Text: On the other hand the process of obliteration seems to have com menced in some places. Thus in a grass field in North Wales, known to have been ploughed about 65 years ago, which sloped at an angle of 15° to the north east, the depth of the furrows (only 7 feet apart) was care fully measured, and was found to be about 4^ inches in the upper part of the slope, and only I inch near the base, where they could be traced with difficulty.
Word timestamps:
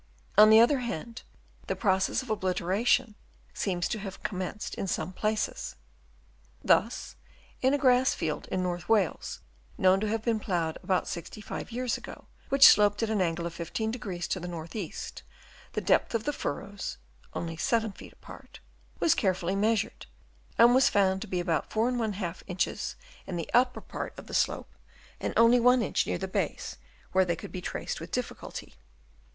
On 0.35 0.49
the 0.49 0.59
other 0.59 0.79
hand 0.79 1.21
the 1.67 1.75
process 1.75 2.23
of 2.23 2.31
obliteration 2.31 3.13
seems 3.53 3.87
to 3.89 3.99
have 3.99 4.23
com 4.23 4.39
menced 4.39 4.73
in 4.73 4.87
some 4.87 5.13
places. 5.13 5.75
Thus 6.63 7.15
in 7.61 7.75
a 7.75 7.77
grass 7.77 8.15
field 8.15 8.47
in 8.47 8.63
North 8.63 8.89
Wales, 8.89 9.41
known 9.77 9.99
to 9.99 10.07
have 10.07 10.23
been 10.23 10.39
ploughed 10.39 10.79
about 10.81 11.07
65 11.07 11.71
years 11.71 11.97
ago, 11.99 12.25
which 12.49 12.65
sloped 12.65 13.03
at 13.03 13.11
an 13.11 13.21
angle 13.21 13.45
of 13.45 13.53
15° 13.53 14.27
to 14.29 14.39
the 14.39 14.47
north 14.47 14.75
east, 14.75 15.21
the 15.73 15.81
depth 15.81 16.15
of 16.15 16.23
the 16.23 16.33
furrows 16.33 16.97
(only 17.35 17.55
7 17.55 17.91
feet 17.91 18.13
apart) 18.13 18.59
was 18.99 19.13
care 19.13 19.35
fully 19.35 19.55
measured, 19.55 20.07
and 20.57 20.73
was 20.73 20.89
found 20.89 21.21
to 21.21 21.27
be 21.27 21.39
about 21.39 21.69
4^ 21.69 22.41
inches 22.47 22.95
in 23.27 23.35
the 23.35 23.51
upper 23.53 23.81
part 23.81 24.17
of 24.17 24.25
the 24.25 24.33
slope, 24.33 24.73
and 25.19 25.31
only 25.37 25.59
I 25.63 25.85
inch 25.85 26.07
near 26.07 26.17
the 26.17 26.27
base, 26.27 26.77
where 27.11 27.23
they 27.23 27.35
could 27.35 27.51
be 27.51 27.61
traced 27.61 27.99
with 28.01 28.09
difficulty. 28.09 28.73